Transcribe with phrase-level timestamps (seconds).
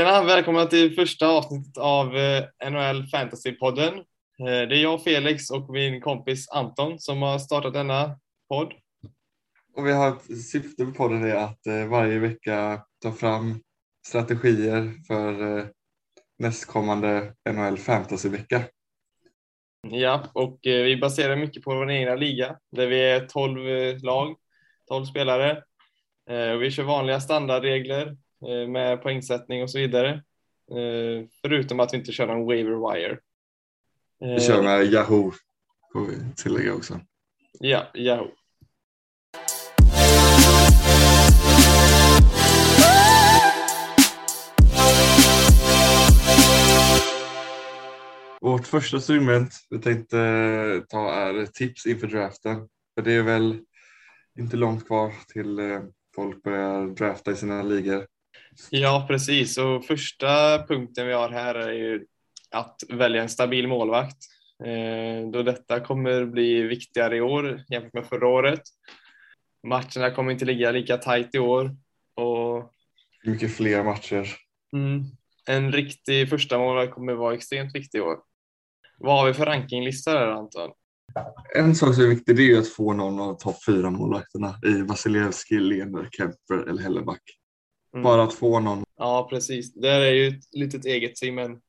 [0.00, 3.98] Tjena, välkomna till första avsnittet av eh, NHL Fantasy-podden.
[4.38, 8.72] Eh, Det är jag, Felix, och min kompis Anton som har startat denna podd.
[9.76, 13.60] Och vi har ett syfte med podden är att eh, varje vecka ta fram
[14.06, 15.66] strategier för
[16.38, 18.62] nästkommande NHL Fantasy-vecka.
[19.90, 24.36] Ja, och vi baserar mycket på vår egna liga där vi är 12 eh, lag,
[24.88, 25.62] 12 spelare.
[26.60, 28.16] Vi kör vanliga standardregler
[28.68, 30.10] med poängsättning och så vidare.
[30.70, 33.18] Eh, Förutom att vi inte kör någon waiver wire.
[34.20, 35.32] Vi Eh, kör med Yahoo,
[35.92, 37.00] får vi tillägga också.
[37.60, 38.30] Ja, Yahoo.
[48.40, 52.68] Vårt första segment vi tänkte eh, ta är tips inför draften.
[52.94, 53.58] För det är väl
[54.38, 55.80] inte långt kvar till eh,
[56.14, 58.06] folk börjar drafta i sina ligor.
[58.70, 59.58] Ja, precis.
[59.58, 62.06] Och första punkten vi har här är ju
[62.50, 64.16] att välja en stabil målvakt.
[64.64, 68.60] Eh, Då detta kommer bli viktigare i år jämfört med förra året.
[69.66, 71.76] Matcherna kommer inte ligga lika tajt i år.
[72.14, 72.72] Och
[73.24, 74.26] Mycket fler matcher.
[74.76, 75.04] mm,
[75.46, 78.16] en riktig första målvakt kommer vara extremt viktig i år.
[78.98, 80.70] Vad har vi för rankinglista där Anton?
[81.56, 84.82] En sak som är viktig det är att få någon av topp fyra målvakterna i
[84.82, 87.22] Vasilevski, Lener, Kemper eller Helleback.
[87.94, 88.04] Mm.
[88.04, 88.84] Bara att få någon.
[88.96, 89.74] Ja, precis.
[89.74, 91.64] Det är ju ett litet eget segment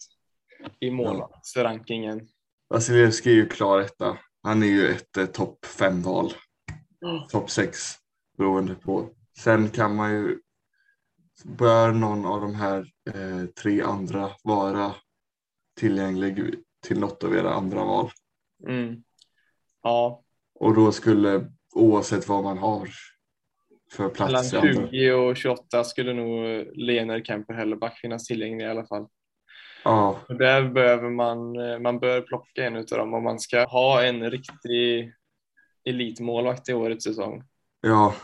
[0.79, 2.27] i målvaktsrankingen.
[2.69, 4.17] Vasilevski är ju klar etta.
[4.43, 6.33] Han är ju ett eh, topp fem val.
[7.29, 7.77] Topp sex
[8.37, 9.09] beroende på.
[9.39, 10.39] Sen kan man ju.
[11.43, 14.95] Bör någon av de här eh, tre andra vara
[15.79, 16.55] tillgänglig
[16.87, 18.11] till något av era andra val.
[18.67, 19.03] Mm.
[19.83, 20.23] Ja,
[20.55, 22.89] Och då skulle oavsett vad man har
[23.91, 24.87] för Mellan plats i andra.
[24.89, 29.07] 20 och 28 skulle nog Lener, Kemper, Helleback finnas tillgängliga i alla fall.
[29.83, 34.03] Ja, Och där behöver man, man bör plocka en utav dem om man ska ha
[34.03, 35.13] en riktig
[35.85, 37.43] elitmålvakt i årets säsong.
[37.81, 38.15] ja,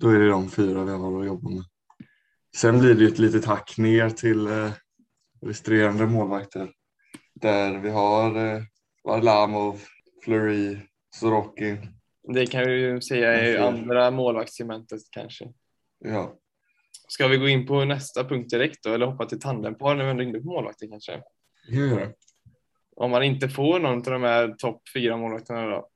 [0.00, 1.64] då är det de fyra vi har att jobba med.
[2.56, 4.70] Sen blir det ett litet hack ner till eh,
[5.46, 6.70] resterande målvakter.
[7.34, 8.62] Där vi har eh,
[9.04, 9.80] Varlamov,
[10.24, 10.78] Fleury,
[11.14, 11.78] Sorokin.
[12.34, 15.52] Det kan vi ju säga är andra målvaktssegmentet kanske.
[15.98, 16.36] Ja,
[17.08, 20.10] Ska vi gå in på nästa punkt direkt då eller hoppa till tandempar när vi
[20.10, 21.22] ändå är inne på målvakter kanske?
[21.96, 22.14] det.
[22.96, 25.88] Om man inte får någon av de här topp fyra målvakterna då,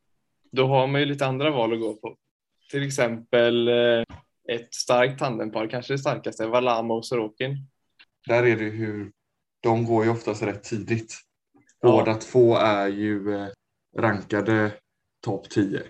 [0.53, 2.17] då har man ju lite andra val att gå på.
[2.71, 4.05] Till exempel eh,
[4.49, 7.57] ett starkt tandempar, kanske det starkaste, Valamo och Sorokin.
[8.29, 9.13] Där är det hur
[9.61, 11.15] de går ju oftast rätt tidigt.
[11.81, 11.91] Ja.
[11.91, 13.49] Båda två är ju eh,
[13.97, 14.73] rankade
[15.25, 15.83] topp 10.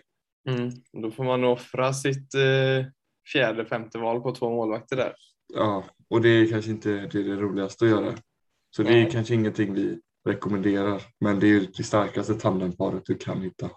[0.48, 0.70] Mm.
[1.02, 2.86] Då får man offra sitt eh,
[3.32, 5.14] fjärde, femte val på två målvakter där.
[5.54, 8.14] Ja, och det är kanske inte det, är det roligaste att göra.
[8.76, 9.10] Så det är Nej.
[9.10, 11.02] kanske ingenting vi rekommenderar.
[11.20, 13.70] Men det är det starkaste tandemparet du kan hitta.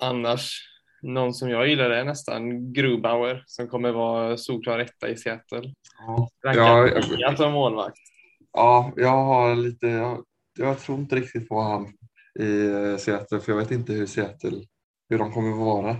[0.00, 0.60] Annars,
[1.02, 5.74] någon som jag gillar är nästan Grubauer som kommer vara solklar etta i Seattle.
[6.06, 7.98] Ja, Rankad Ja, som målvakt.
[8.52, 10.24] ja jag har lite, jag,
[10.58, 11.86] jag tror inte riktigt på han
[12.40, 14.64] i eh, Seattle för jag vet inte hur Seattle,
[15.10, 15.96] hur de kommer vara.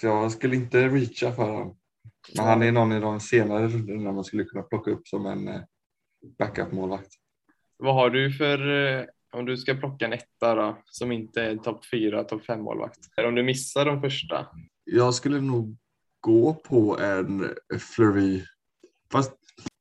[0.00, 1.76] Så jag skulle inte reacha för honom.
[2.36, 5.48] Men han är någon i de senare rundorna man skulle kunna plocka upp som en
[5.48, 5.60] eh,
[6.38, 7.08] backup-målvakt.
[7.76, 11.56] Vad har du för, eh, om du ska plocka en etta då, som inte är
[11.56, 12.98] topp fyra, topp fem målvakt?
[13.16, 14.46] Eller om du missar de första?
[14.84, 15.76] Jag skulle nog
[16.20, 18.42] gå på en Flurry.
[19.12, 19.32] Fast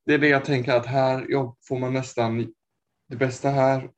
[0.05, 2.53] det är det jag tänker att här ja, får man nästan
[3.09, 3.89] det bästa här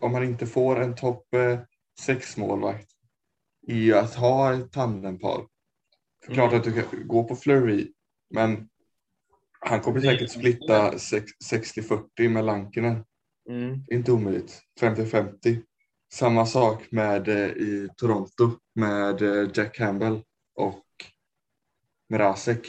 [0.00, 1.58] om man inte får en topp eh,
[2.00, 2.93] sex målvakt
[3.66, 5.46] är ju att ha ett tandempar.
[6.26, 6.58] För Klart Mm.
[6.58, 7.92] att du kan gå på Flurry
[8.30, 8.68] men
[9.60, 13.04] han kommer säkert splitta sex- 60-40 med Lankinen.
[13.50, 13.84] Mm.
[13.90, 14.62] Inte omöjligt.
[14.80, 15.62] 50-50.
[16.12, 20.22] Samma sak med eh, i Toronto med eh, Jack Campbell
[20.54, 20.84] och
[22.10, 22.66] Mrazek.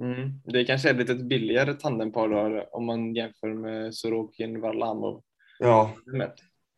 [0.00, 0.30] Mm.
[0.44, 5.22] Det kanske är lite ett billigare tandempar då, om man jämför med Sorokin, Varlamov.
[5.58, 5.94] Ja,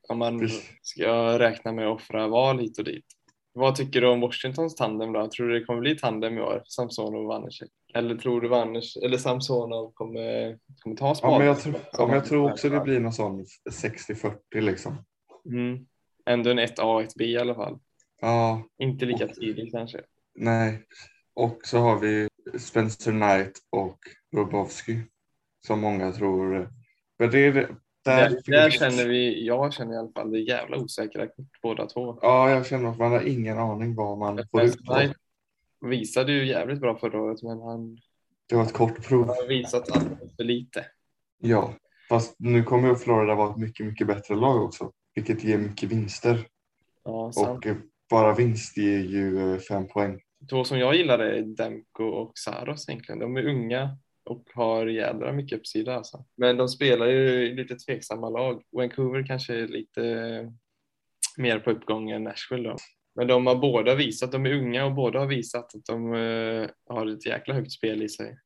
[0.09, 0.49] Om man
[0.83, 3.07] ska räkna med att offra val hit och dit.
[3.56, 5.29] Vad tycker du om Washingtons tandem då?
[5.29, 6.62] Tror du det kommer bli tandem i år?
[6.67, 7.71] Samsonov och Vanecek?
[7.95, 11.39] Eller tror du Vaners, eller Samsonov kommer, kommer ta ja spaden?
[11.39, 15.05] men jag, tror, ja, men jag tror också det blir någon sån 60-40 liksom.
[15.47, 15.87] Mm.
[16.27, 17.79] Ändå en 1A och 1B i alla fall.
[18.21, 20.00] Ja, Inte lika tidigt kanske.
[20.35, 20.83] nej.
[21.37, 22.29] Och så har vi
[22.59, 23.99] Spencer Knight och
[24.37, 25.00] Robowski
[25.67, 26.71] som många tror.
[27.19, 27.69] Men det är det,
[28.05, 31.61] där, Där, där känner vi, jag känner i alla fall, det är jävla osäkra kort
[31.62, 32.19] båda två.
[32.23, 34.77] Ja, jag känner att man har ingen aning vad man får ut.
[34.87, 35.17] Knight
[35.81, 37.99] visade ju jävligt bra förra året men han
[38.49, 39.27] Det var ett kort prov.
[39.27, 40.87] har visat alldeles för lite.
[41.39, 41.75] Ja,
[42.09, 45.89] fast nu kommer ju Florida vara ett mycket, mycket bättre lag också, vilket ger mycket
[45.93, 46.47] vinster.
[47.05, 47.67] Ja, sant.
[47.67, 47.73] Och
[48.11, 50.21] bara vinst ger ju eh, fem poäng.
[50.50, 53.19] Två som jag gillar är Demko och Saros egentligen.
[53.19, 56.25] De är unga och har jädra mycket uppsida alltså.
[56.37, 58.62] Men de spelar ju i lite tveksamma lag.
[58.73, 60.03] Vancouver kanske är lite
[61.37, 62.76] mer på uppgång än Nashville då.
[63.15, 66.69] Men de har båda visat, de är unga och båda har visat att de eh,
[66.88, 68.38] har ett jäkla högt spel i sig.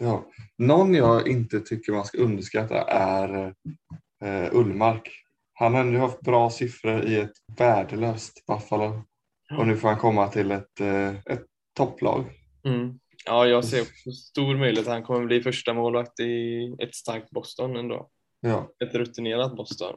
[0.00, 0.30] Ja.
[0.58, 3.54] Någon jag inte tycker man ska underskatta är
[4.24, 5.10] eh, Ullmark.
[5.52, 9.02] Han har ändå haft bra siffror i ett värdelöst Buffalo.
[9.58, 11.46] Och nu får han komma till ett, eh, ett
[11.76, 12.24] topplag.
[12.64, 12.98] Mm.
[13.26, 17.30] Ja, jag ser också stor möjlighet att han kommer bli första målvakt i ett starkt
[17.30, 18.08] Boston ändå.
[18.40, 19.96] Ja, Ett rutinerat Boston.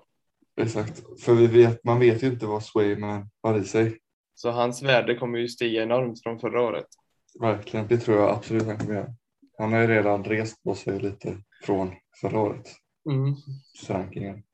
[0.61, 1.21] exakt.
[1.21, 3.97] För vi vet, man vet ju inte vad Swayman har i sig.
[4.35, 6.85] Så hans värde kommer ju stiga enormt från förra året.
[7.39, 9.15] Verkligen, det tror jag absolut han kommer göra.
[9.57, 11.91] Han har ju redan rest på sig lite från
[12.21, 12.71] förra årets
[13.09, 13.35] Mm.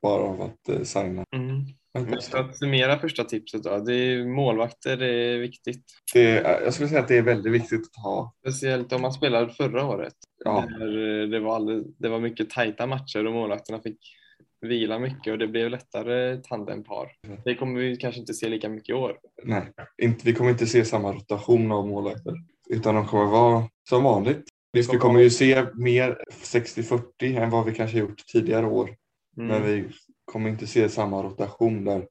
[0.02, 1.24] Bara av att eh, signa.
[1.36, 1.64] Mm.
[1.94, 3.78] Men för att summera första tipset då.
[3.78, 5.84] Det är målvakter, det är viktigt.
[6.14, 8.34] Det, är- jag skulle säga att det är väldigt viktigt att ha.
[8.40, 10.14] Speciellt om man spelade förra året.
[10.44, 13.98] Ja, Där det, var alldeles, det var mycket tajta matcher och målvakterna fick
[14.60, 17.08] vila mycket och det blev lättare tandempar.
[17.44, 19.16] Det kommer vi kanske inte se lika mycket i år.
[19.44, 19.62] nej,
[20.02, 22.34] inte, vi kommer inte se samma rotation av målvakter.
[22.70, 24.44] Utan de kommer vara som vanligt.
[24.72, 27.02] Vi kommer ju se mer 60-40
[27.42, 28.96] än vad vi kanske gjort tidigare år.
[29.36, 29.48] Mm.
[29.48, 29.88] Men vi
[30.24, 32.06] kommer inte se samma rotation där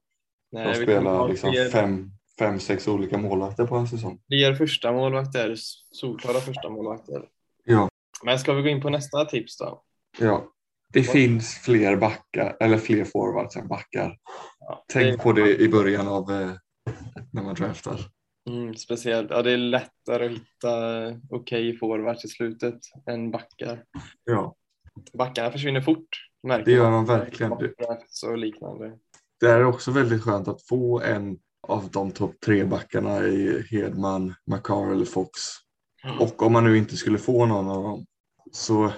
[0.52, 4.20] Nej, de spelar liksom fler, fem, fem, sex olika målvakter på en säsong.
[4.28, 5.54] fler första målvakter,
[5.92, 7.24] solklara första målvakter.
[7.64, 7.88] Ja.
[8.24, 9.82] Men ska vi gå in på nästa tips då?
[10.18, 10.46] Ja,
[10.92, 14.16] det finns fler backar eller fler forwards än backar.
[14.60, 16.50] Ja, Tänk det- på det i början av eh,
[17.32, 18.00] när man draftar.
[18.48, 23.84] Mm, speciellt, ja det är lättare att hitta okej forwards i slutet än backar.
[24.24, 24.56] Ja,
[25.12, 26.08] Backarna försvinner fort.
[26.42, 26.92] märker det gör man.
[26.92, 27.52] man verkligen.
[27.52, 28.98] Och liknande.
[29.40, 31.38] Det är också väldigt skönt att få en
[31.68, 35.40] av de topp tre backarna i Hedman, Makar eller Fox.
[36.20, 38.06] Och om man nu inte skulle få någon av dem
[38.52, 38.92] så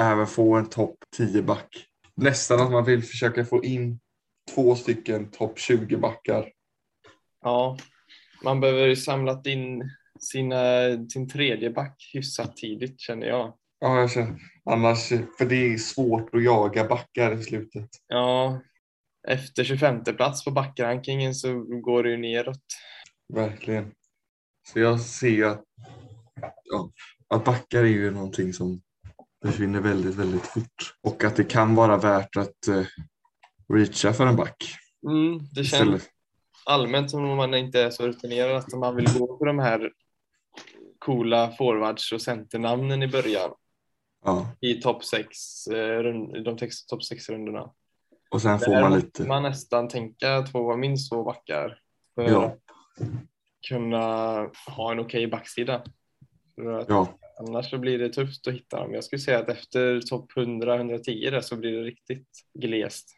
[0.00, 1.86] även få en topp 10 back.
[2.16, 4.00] Nästan att man vill försöka få in
[4.54, 6.52] två stycken topp 20 backar.
[7.42, 7.76] Ja,
[8.44, 9.90] man behöver samlat in
[10.20, 10.56] sina,
[11.08, 13.54] sin tredje back hyfsat tidigt känner jag.
[13.80, 17.88] Ja, jag känner, annars, för det är svårt att jaga backar i slutet.
[18.08, 18.60] Ja,
[19.28, 22.62] efter 25 plats på backrankingen så går det ju neråt.
[23.34, 23.92] Verkligen.
[24.68, 25.64] Så jag ser att,
[26.64, 26.90] ja,
[27.28, 28.80] att backar är ju någonting som
[29.44, 30.94] försvinner väldigt, väldigt fort.
[31.02, 32.84] Och att det kan vara värt att eh,
[33.74, 34.74] reacha för en back.
[35.08, 36.10] Mm, det känns Istället.
[36.70, 39.92] Allmänt som om man inte är så rutinerad att man vill gå på de här
[40.98, 43.50] coola forwards och centernamnen i början
[44.24, 44.46] Ja.
[44.60, 46.02] i topp 6, eh,
[46.44, 46.56] de
[46.88, 47.70] topp 6-rundorna.
[48.30, 51.80] Och sen får Där man lite, man nästan tänka två, minst två backar
[52.14, 52.44] för Ja.
[52.44, 52.58] att
[53.68, 54.02] kunna
[54.66, 55.82] ha en okej backsida.
[56.54, 58.94] För att ja, Annars så blir det tufft att hitta dem.
[58.94, 63.10] Jag skulle säga att efter topp 100-110 där så blir det riktigt glest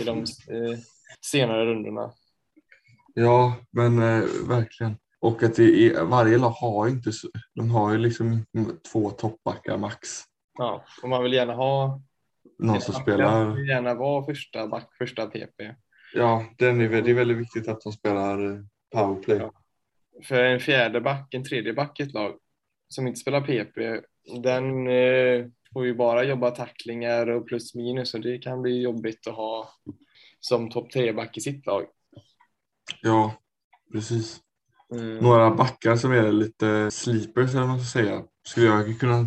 [0.00, 0.78] i de eh,
[1.20, 2.12] senare rundorna.
[3.20, 4.96] Ja, men eh, verkligen.
[5.20, 8.44] Och att det är, varje lag har inte, så- de har ju liksom
[8.92, 10.08] två toppbackar max.
[10.58, 12.00] Ja, och man vill gärna ha
[12.58, 15.74] Någon som Man spelar, vill gärna vara första back, första PP.
[16.14, 18.58] ja, den är, det är väldigt viktigt att de spelar eh,
[18.94, 19.38] powerplay.
[19.38, 19.52] Ja.
[20.24, 22.32] För en fjärde back, en tredje back i ett lag
[22.88, 24.00] som inte spelar PP,
[24.42, 29.26] den eh, får ju bara jobba tacklingar och plus minus och det kan bli jobbigt
[29.26, 29.68] att ha
[30.40, 31.84] som topp tre back i sitt lag.
[33.02, 33.34] Ja,
[33.92, 34.40] precis.
[34.94, 35.16] Mm.
[35.16, 38.24] Några backar som är lite sleepers eller vad man ska säga.
[38.46, 39.18] Skulle jag kunna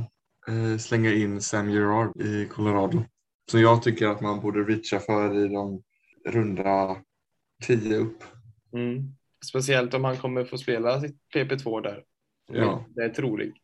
[0.48, 3.04] eh, slänga in Sam Gerard i Colorado.
[3.52, 5.84] Som jag tycker att man borde reacha för i de
[6.26, 6.98] runda
[7.64, 8.24] 10 upp.
[8.74, 9.04] Mm.
[9.46, 12.04] Speciellt om han kommer få spela sitt PP2 där.
[12.52, 12.86] Ja.
[12.96, 13.56] Det är troligt.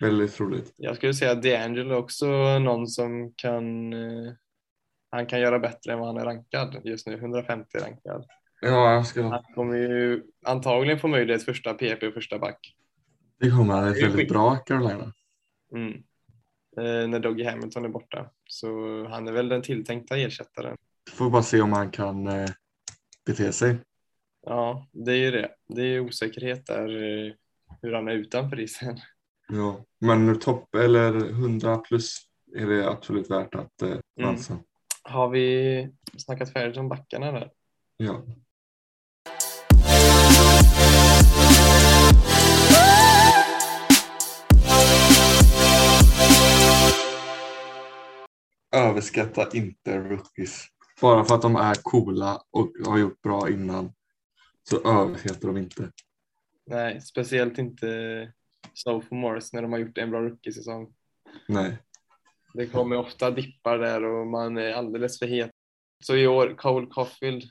[0.00, 0.74] Väldigt troligt.
[0.76, 2.26] Jag skulle säga att DeAngelo är också
[2.58, 4.32] någon som kan eh,
[5.10, 8.26] han kan göra bättre än vad han är rankad just nu, 150 rankad.
[8.64, 12.74] Ja, jag ska, Han kommer ju antagligen få möjlighet första PP och första back.
[13.40, 13.92] det kommer han.
[13.92, 15.12] Det är väldigt bra Carolina.
[15.74, 15.92] Mm.
[16.76, 18.30] Eh, när Dougie Hamilton är borta.
[18.48, 18.68] Så
[19.08, 20.76] han är väl den tilltänkta ersättaren.
[21.12, 22.50] Får bara se om han kan eh,
[23.26, 23.76] bete sig.
[24.46, 25.50] Ja, det är ju det.
[25.68, 27.32] Det är osäkerhet där eh,
[27.82, 28.98] hur han är utanför isen.
[29.48, 29.84] Ja.
[29.98, 32.18] Men topp eller 100 plus
[32.56, 34.58] är det absolut värt att eh, chansa.
[35.02, 35.88] Har vi
[36.18, 37.50] snackat färdigt om backarna där?
[37.96, 38.22] Ja.
[48.72, 50.66] Överskatta inte rookies.
[51.00, 53.92] Bara för att de är coola och har gjort bra innan
[54.62, 55.90] så överskattar de inte.
[56.66, 57.86] Nej, speciellt inte
[58.74, 60.94] sophomores när de har gjort en bra rookie-säsong.
[61.48, 61.76] Nej.
[62.54, 65.50] Det kommer ofta dippar där och man är alldeles för het.
[66.04, 67.42] Så i år, Cole Caulfield,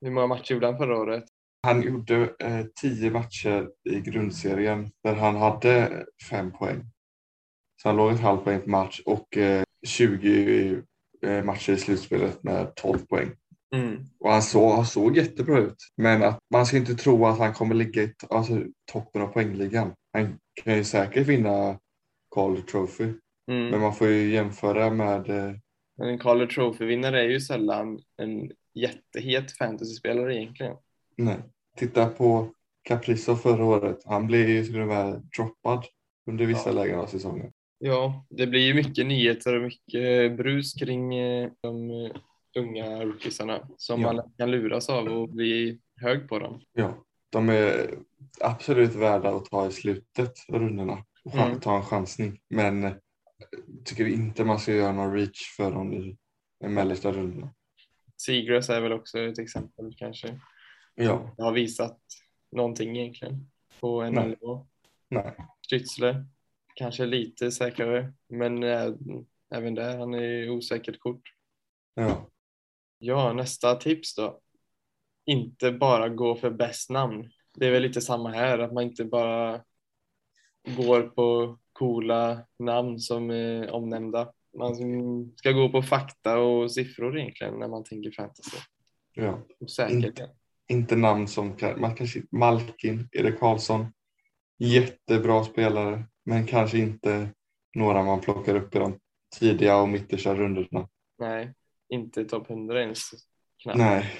[0.00, 1.24] hur många matcher gjorde han förra året?
[1.62, 6.90] Han gjorde eh, tio matcher i grundserien där han hade fem poäng.
[7.82, 10.82] Så han låg ett halvt poäng per match och eh, 20
[11.22, 13.30] eh, matcher i slutspelet med 12 poäng.
[13.74, 14.04] Mm.
[14.20, 15.76] Och han såg, han såg jättebra ut.
[15.96, 19.92] Men att man ska inte tro att han kommer ligga i alltså, toppen av poängligan.
[20.12, 21.78] Han kan ju säkert vinna
[22.34, 23.04] Calder Trophy.
[23.50, 23.68] Mm.
[23.70, 25.54] Men man får ju jämföra med eh,
[25.98, 30.76] Men en Calder Trophy-vinnare är ju sällan en jättehet fantasyspelare egentligen.
[31.16, 31.38] Nej.
[31.76, 33.98] Titta på Caprizo förra året.
[34.04, 35.84] Han blev ju till och med droppad
[36.26, 36.74] under vissa Ja.
[36.74, 37.52] lägen av säsongen.
[37.82, 42.10] Ja, det blir ju mycket nyheter och mycket brus kring eh, de eh,
[42.58, 44.12] unga rookiesarna som Ja.
[44.12, 46.60] man kan luras av och bli hög på dem.
[46.72, 47.90] Ja, de är
[48.40, 51.60] absolut värda att ta i slutet av rundorna och Mm.
[51.60, 52.40] ta en chansning.
[52.48, 52.92] Men eh,
[53.84, 56.16] tycker inte man ska göra någon reach för dem i
[56.60, 57.54] de mellersta rundorna.
[58.16, 60.40] Seagrass är väl också ett exempel kanske.
[60.94, 61.98] Ja, Det har visat
[62.52, 64.28] någonting egentligen på en Nej.
[64.28, 64.66] nivå.
[65.08, 65.34] nej.
[65.72, 66.26] Stützle
[66.80, 68.92] kanske lite säkrare, men äh,
[69.54, 71.22] även där han är osäkert kort.
[71.94, 72.30] Ja,
[73.02, 74.40] Ja, nästa tips då.
[75.26, 77.30] Inte bara gå för bäst namn.
[77.54, 79.64] Det är väl lite samma här, att man inte bara
[80.76, 84.32] går på coola namn som är omnämnda.
[84.58, 84.74] Man
[85.36, 88.56] ska gå på fakta och siffror egentligen när man tänker fantasy.
[89.14, 89.42] ja.
[89.60, 90.04] Och säkerhet.
[90.04, 90.30] Inte.
[90.68, 93.86] Inte namn som man kanske, Malkin, Erik Karlsson.
[94.58, 97.28] Jättebra spelare, men kanske inte
[97.74, 98.98] några man plockar upp i de
[99.38, 100.88] tidiga och mittersta rundorna.
[101.18, 101.54] Nej,
[101.88, 103.10] inte topp 100 ens.
[103.62, 103.78] Knappt.
[103.78, 104.10] Nej,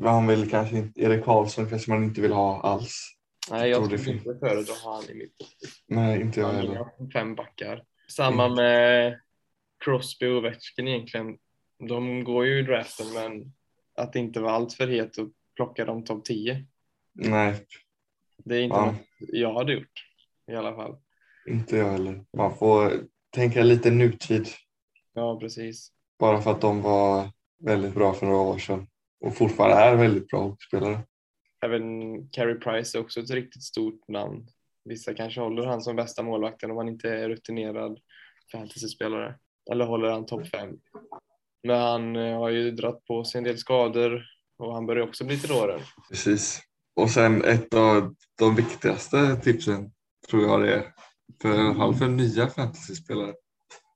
[0.00, 3.10] man vill kanske inte, Erik Karlsson kanske man inte vill ha alls.
[3.50, 5.34] Nej, jag tror det skulle finns- inte föredra att ha han i mitt
[5.88, 7.10] Nej, inte jag Han heller.
[7.12, 7.84] fem backar.
[8.08, 9.20] Samma med
[9.84, 11.38] Crosby och Ovechkin egentligen.
[11.88, 13.52] De går ju i draften men
[13.94, 16.66] att inte vara allt för het och plocka dem topp 10.
[17.12, 17.54] Nej,
[18.44, 18.86] Det är inte Ja.
[18.86, 20.06] något jag hade gjort
[20.52, 20.96] i alla fall.
[21.48, 22.24] Inte jag heller.
[22.36, 22.92] Man får
[23.34, 24.48] tänka lite nutid.
[25.14, 25.92] Ja, precis.
[26.18, 27.28] Bara för att de var
[27.64, 28.86] väldigt bra för några år sedan.
[29.20, 31.00] Och fortfarande är väldigt bra hockeyspelare.
[31.64, 31.82] Även
[32.28, 34.46] Carey Price är också ett riktigt stort namn.
[34.84, 37.98] Vissa kanske håller han som bästa målvakten om han inte är rutinerad
[38.52, 39.34] fantasyspelare.
[39.72, 40.78] Eller håller han topp 5.
[41.62, 44.22] Men han eh, har ju dratt på sig en del skador
[44.58, 45.80] och han börjar också bli till åren.
[46.08, 46.60] Precis.
[46.96, 49.92] Och sen ett av de viktigaste tipsen
[50.30, 50.92] tror jag det är.
[51.42, 53.34] För, I alla fall för nya fantasyspelare.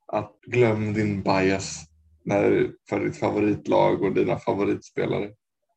[0.07, 1.85] Att glöm din bias
[2.23, 5.31] när, för ditt favoritlag och dina favoritspelare.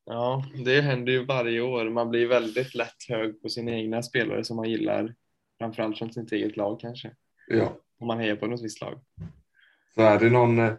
[0.04, 1.90] Ja, det händer ju varje år.
[1.90, 5.14] Man blir väldigt lätt hög på sina egna spelare som man gillar.
[5.58, 7.10] Framförallt från sitt eget lag kanske.
[7.48, 9.00] Ja, Om man hejar på något visst lag.
[9.94, 10.72] så är det någon eh,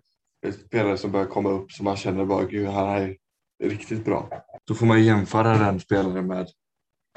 [0.67, 3.17] spelare som börjar komma upp som man känner bara gud han är
[3.63, 4.29] riktigt bra.
[4.67, 6.47] Då får man jämföra den spelaren med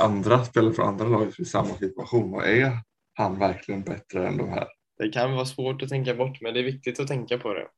[0.03, 2.79] andra spelare från andra lag i samma situation och är
[3.15, 4.69] han verkligen bättre än de här?
[4.99, 7.69] Det kan vara svårt att tänka bort, men det är viktigt att tänka på det.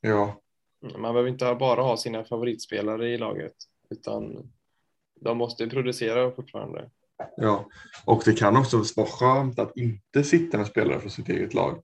[0.00, 0.40] Ja,
[0.80, 3.52] Man behöver inte bara ha sina favoritspelare i laget,
[3.90, 4.52] utan
[5.20, 6.90] de måste producera fortfarande.
[7.36, 7.68] ja.
[8.04, 11.82] Och det kan också vara skönt att inte sitta med spelare från sitt eget lag.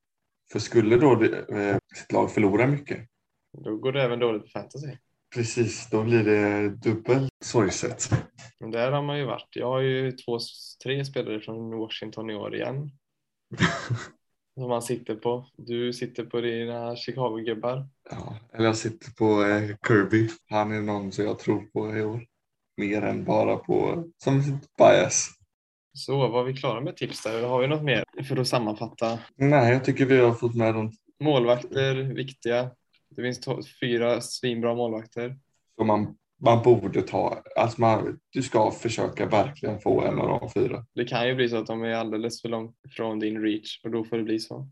[0.52, 3.09] För skulle då det, eh, sitt lag förlora mycket,
[3.52, 4.97] Då går det även dåligt på fantasy.
[5.34, 8.10] Precis, då blir det dubbelt sorgset.
[8.60, 9.49] Men där har man ju varit.
[9.50, 10.38] Jag har ju två,
[10.84, 12.90] tre spelare från Washington i år igen.
[14.54, 15.46] Som man sitter på.
[15.56, 17.88] Du sitter på dina Chicago-gubbar.
[18.10, 20.28] Ja, eller jag sitter på eh, Kirby.
[20.49, 22.26] Han är någon som jag tror på i år.
[22.76, 25.30] Mer än bara på som bias.
[25.92, 27.42] Så var vi klara med tips där?
[27.42, 29.18] Har vi något mer för att sammanfatta?
[29.37, 32.70] Nej, jag tycker vi har fått med dem Målvakter, viktiga.
[33.11, 33.40] Det finns
[33.81, 35.38] fyra svinbra målvakter.
[35.76, 37.43] som man, man borde ta.
[37.57, 40.87] Alltså man, du ska försöka verkligen få en av de fyra.
[40.95, 43.90] Det kan ju bli så att de är alldeles för långt från din reach och
[43.90, 44.69] då får det bli så.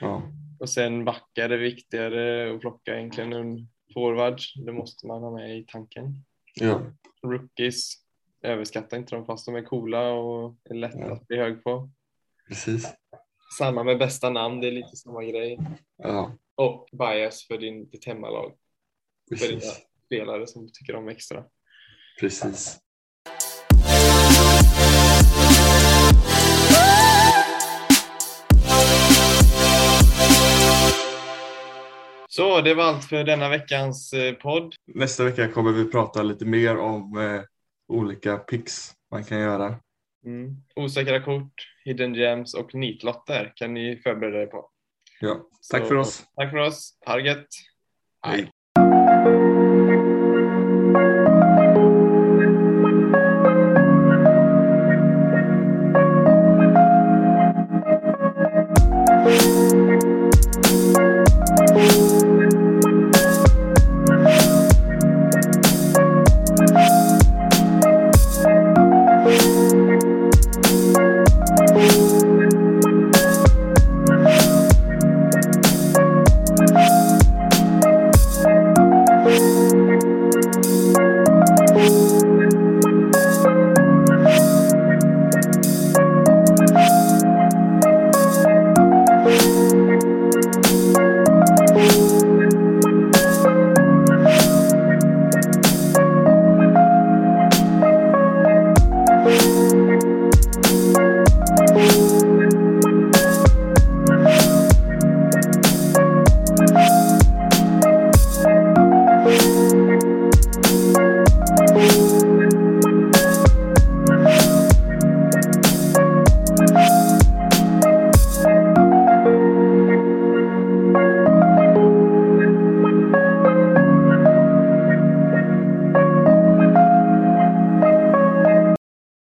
[0.00, 0.22] Ja,
[0.60, 4.54] Och sen backar är viktigare att plocka egentligen än forwards.
[4.54, 6.24] Det måste man ha med i tanken.
[6.54, 6.80] ja,
[7.22, 7.94] Rookies,
[8.42, 11.12] överskatta inte dem fast de är coola och är lätta Ja.
[11.12, 11.90] att bli hög på.
[12.48, 12.94] precis.
[13.58, 15.58] Samma med bästa namn, det är lite samma grej.
[15.96, 18.52] Ja, och bias för din, ditt hemmalag.
[19.30, 19.46] Precis.
[19.46, 19.72] För dina
[20.06, 21.44] spelare som tycker om extra.
[22.20, 22.78] Precis.
[32.28, 34.74] Så det var allt för denna veckans eh, podd.
[34.86, 37.42] Nästa vecka kommer vi prata lite mer om eh,
[37.88, 39.80] olika picks man kan göra.
[40.24, 40.56] Mm.
[40.76, 41.52] Osäkra kort,
[41.84, 44.71] hidden gems och nitlotter kan ni förbereda er på.
[45.24, 46.24] Ja, tack Så, för oss.
[46.36, 46.98] Tack för oss.
[47.06, 47.46] Ha det gött.
[48.26, 48.50] Hej.